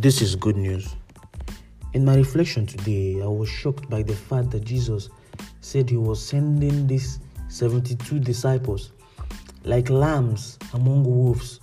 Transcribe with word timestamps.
This 0.00 0.22
is 0.22 0.34
good 0.34 0.56
news. 0.56 0.96
In 1.92 2.06
my 2.06 2.14
reflection 2.14 2.64
today, 2.64 3.20
I 3.20 3.26
was 3.26 3.50
shocked 3.50 3.90
by 3.90 4.02
the 4.02 4.14
fact 4.14 4.50
that 4.52 4.64
Jesus 4.64 5.10
said 5.60 5.90
he 5.90 5.98
was 5.98 6.26
sending 6.26 6.86
these 6.86 7.20
72 7.50 8.18
disciples 8.18 8.92
like 9.64 9.90
lambs 9.90 10.58
among 10.72 11.04
wolves, 11.04 11.60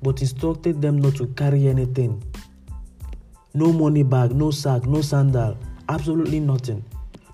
but 0.00 0.20
instructed 0.20 0.80
them 0.80 0.98
not 0.98 1.16
to 1.16 1.26
carry 1.34 1.66
anything. 1.66 2.22
No 3.52 3.72
money 3.72 4.04
bag, 4.04 4.30
no 4.30 4.52
sack, 4.52 4.86
no 4.86 5.02
sandal, 5.02 5.58
absolutely 5.88 6.38
nothing. 6.38 6.84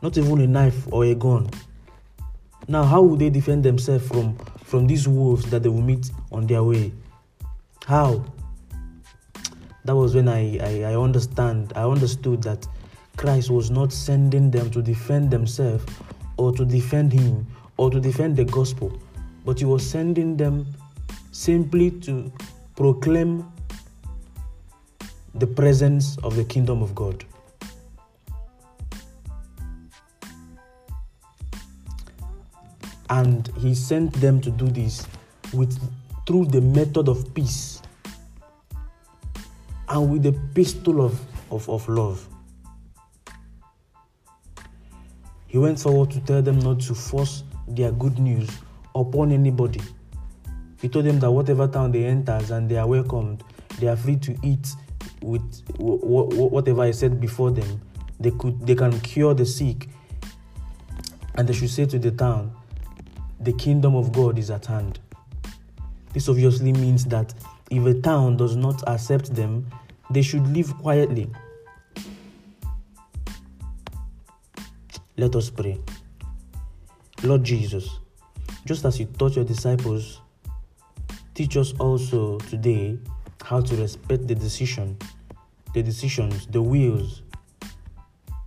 Not 0.01 0.17
even 0.17 0.41
a 0.41 0.47
knife 0.47 0.91
or 0.91 1.05
a 1.05 1.15
gun. 1.15 1.51
Now, 2.69 2.85
how 2.85 3.03
will 3.03 3.17
they 3.17 3.29
defend 3.29 3.65
themselves 3.65 4.09
from, 4.09 4.35
from 4.65 4.87
these 4.87 5.07
wolves 5.07 5.51
that 5.51 5.63
they 5.63 5.69
will 5.69 5.83
meet 5.83 6.11
on 6.33 6.47
their 6.47 6.65
way? 6.65 6.95
How? 7.85 8.25
That 9.89 9.97
was 9.97 10.15
when 10.15 10.29
I, 10.29 10.59
I, 10.59 10.93
I 10.93 10.97
understand 10.97 11.73
I 11.75 11.81
understood 11.81 12.43
that 12.43 12.69
Christ 13.17 13.49
was 13.49 13.71
not 13.71 13.91
sending 13.91 14.51
them 14.51 14.71
to 14.73 14.83
defend 14.83 15.31
themselves 15.31 15.83
or 16.37 16.53
to 16.57 16.67
defend 16.67 17.11
him 17.11 17.47
or 17.79 17.91
to 17.93 17.99
defend 17.99 18.37
the 18.37 18.45
gospel, 18.45 18.93
but 19.47 19.59
he 19.59 19.65
was 19.65 19.89
sending 19.89 20.37
them 20.37 20.67
simply 21.33 21.91
to 22.03 22.31
proclaim 22.77 23.51
the 25.35 25.47
presence 25.47 26.19
of 26.19 26.37
the 26.37 26.45
kingdom 26.45 26.83
of 26.83 26.95
God. 26.95 27.25
And 33.09 33.51
he 33.57 33.75
sent 33.75 34.13
them 34.21 34.39
to 34.43 34.51
do 34.51 34.69
this 34.69 35.07
with 35.55 35.81
through 36.27 36.45
the 36.45 36.61
method 36.61 37.09
of 37.09 37.33
peace 37.33 37.81
and 39.91 40.11
with 40.11 40.23
the 40.23 40.33
pistol 40.55 41.05
of, 41.05 41.21
of, 41.51 41.69
of 41.69 41.89
love. 41.89 42.27
He 45.47 45.57
went 45.57 45.81
forward 45.81 46.11
to 46.11 46.21
tell 46.21 46.43
them 46.43 46.59
not 46.59 46.81
to 46.81 46.95
force 46.95 47.43
their 47.67 47.91
good 47.93 48.19
news 48.19 48.51
upon 48.95 49.33
anybody. 49.33 49.81
He 50.81 50.89
told 50.89 51.07
them 51.07 51.19
that 51.21 51.31
whatever 51.31 51.67
town 51.67 51.93
they 51.93 52.05
enters 52.05 52.51
and 52.51 52.69
they 52.69 52.77
are 52.77 52.87
welcomed, 52.87 53.43
they 53.79 53.89
are 53.89 53.97
free 53.97 54.17
to 54.17 54.37
eat 54.43 54.69
with 55.23 55.63
whatever 55.79 56.83
I 56.83 56.91
said 56.91 57.21
before 57.21 57.51
them. 57.51 57.81
They 58.21 58.31
could 58.33 58.67
they 58.67 58.75
can 58.75 58.99
cure 59.01 59.35
the 59.35 59.47
sick, 59.47 59.89
and 61.37 61.49
they 61.49 61.53
should 61.53 61.71
say 61.71 61.87
to 61.87 61.99
the 61.99 62.11
town, 62.11 62.53
"The 63.41 63.53
kingdom 63.53 63.95
of 63.95 64.13
God 64.13 64.39
is 64.39 64.51
at 64.51 64.67
hand." 64.67 64.99
This 66.13 66.29
obviously 66.29 66.73
means 66.73 67.05
that 67.07 67.35
if 67.71 67.85
a 67.85 67.95
town 68.01 68.37
does 68.37 68.57
not 68.57 68.83
accept 68.89 69.35
them, 69.35 69.67
they 70.11 70.23
should 70.23 70.47
live 70.49 70.77
quietly. 70.79 71.31
Let 75.17 75.35
us 75.37 75.51
pray. 75.51 75.81
Lord 77.25 77.45
Jesus, 77.45 77.99
just 78.65 78.85
as 78.85 79.01
you 79.01 79.07
taught 79.07 79.35
your 79.35 79.45
disciples, 79.45 80.21
teach 81.35 81.57
us 81.57 81.75
also 81.79 82.39
today 82.39 82.99
how 83.43 83.61
to 83.61 83.77
respect 83.77 84.29
the 84.29 84.35
decision, 84.35 84.97
the 85.75 85.83
decisions, 85.83 86.47
the 86.47 86.63
wills, 86.63 87.23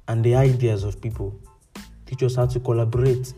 and 0.08 0.24
the 0.24 0.36
ideas 0.36 0.84
of 0.84 1.02
people. 1.02 1.38
Teach 2.06 2.24
us 2.24 2.36
how 2.36 2.46
to 2.46 2.60
collaborate 2.60 3.34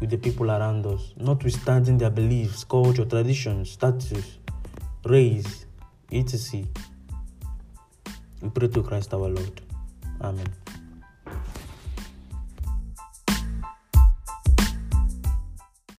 with 0.00 0.10
the 0.10 0.18
people 0.18 0.50
around 0.50 0.86
us, 0.86 1.12
notwithstanding 1.16 1.98
their 1.98 2.10
beliefs, 2.10 2.64
culture, 2.64 3.04
traditions, 3.04 3.72
status, 3.72 4.38
race, 5.04 5.66
etc. 6.12 6.64
We 8.40 8.50
pray 8.50 8.68
to 8.68 8.82
Christ 8.82 9.12
our 9.14 9.28
Lord. 9.28 9.60
Amen. 10.20 10.67